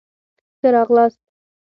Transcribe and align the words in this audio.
ښه 0.59 0.69
را 0.73 0.81
غلاست 0.87 1.21